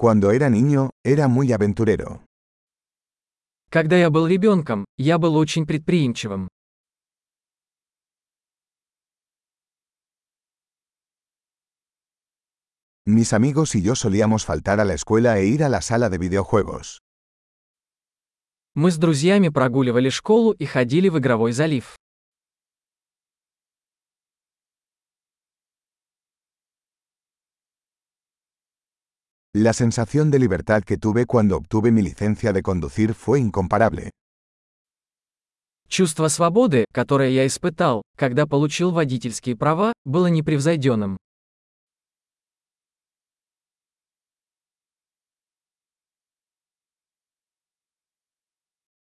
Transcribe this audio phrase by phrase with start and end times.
[0.00, 2.22] Cuando era niño, era muy aventurero.
[3.68, 6.46] Когда я был ребенком, я был очень предприимчивым.
[13.06, 16.18] Mis amigos y yo solíamos faltar a la escuela e ir a la sala de
[16.18, 17.00] videojuegos.
[18.76, 21.97] Мы с друзьями прогуливали школу и ходили в игровой залив.
[29.60, 34.12] La sensación de libertad que tuve cuando obtuve mi licencia de conducir fue incomparable.
[35.88, 41.16] Чувство свободы, которое я испытал, когда получил водительские права, было непревзойденным.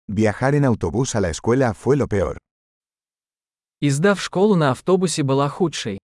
[0.08, 2.38] Viajar en autobús a la escuela fue lo peor.
[3.82, 5.98] Езда в школу на автобусе была худшей.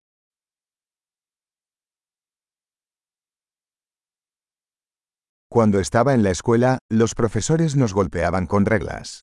[5.53, 9.21] Cuando estaba en la escuela, los profesores nos golpeaban con reglas.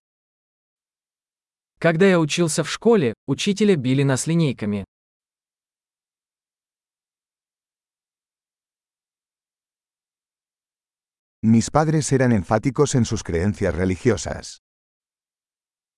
[1.80, 4.84] Когда я учился в школе, учителя били нас линейками.
[11.42, 14.60] Mis padres eran enfáticos en sus creencias religiosas.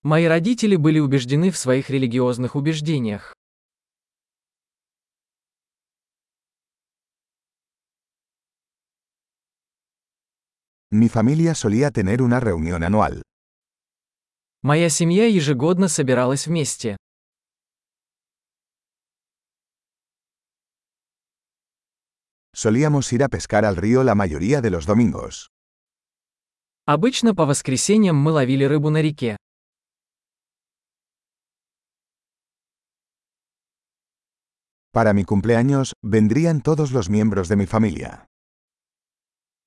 [0.02, 3.34] Мои родители были убеждены в своих религиозных убеждениях.
[10.91, 13.21] Mi familia solía tener una reunión anual.
[14.63, 16.97] Моя семья ежегодно собиралась вместе.
[22.53, 25.49] Solíamos ir a pescar al río la mayoría de los domingos.
[26.85, 29.37] Обычно по воскресеньям мы ловили рыбу на реке.
[34.91, 38.25] Para mi cumpleaños, vendrían todos los miembros de mi familia.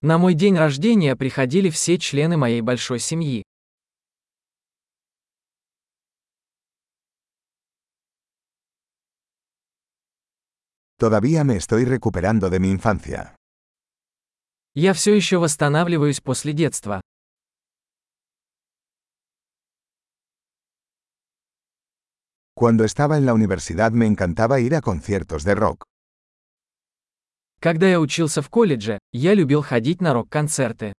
[0.05, 3.41] На мой день рождения приходили все члены моей большой семьи.
[10.99, 13.33] Todavía me estoy recuperando de mi infancia.
[14.75, 17.01] Я все еще восстанавливаюсь после детства.
[22.53, 25.94] Cuando estaba en la universidad me encantaba ir a conciertos de rock.
[27.65, 30.93] Когда я учился в колледже, я любил ходить на рок-концерты.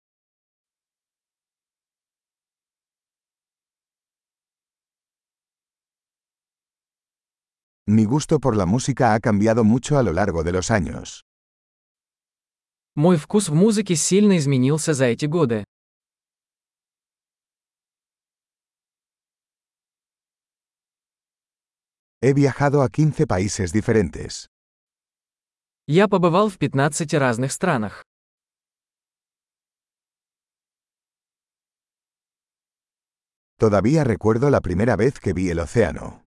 [7.87, 11.23] Mi gusto por la música ha cambiado mucho a lo largo de los años.
[12.95, 15.63] Мой вкус в музыке сильно изменился за эти годы.
[22.21, 24.49] He viajado a 15 países diferentes.
[25.89, 28.03] Я побывал в 15 разных странах.
[33.57, 36.25] Todavía recuerdo la primera vez que vi el océano.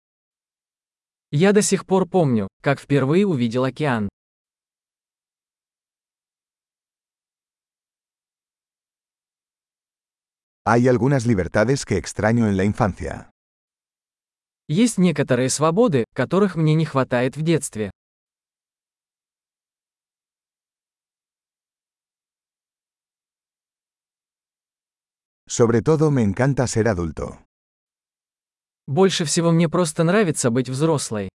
[1.31, 4.09] Я до сих пор помню, как впервые увидел океан.
[10.67, 13.31] Hay algunas libertades que extraño en la infancia.
[14.67, 17.93] Есть некоторые свободы, которых мне не хватает в детстве.
[25.57, 27.39] Sobre todo me encanta ser adulto.
[28.89, 31.29] Больше всего мне просто нравится быть взрослой.